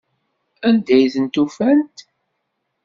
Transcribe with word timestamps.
Anda 0.67 0.95
i 0.99 1.07
tent-ufant? 1.13 1.97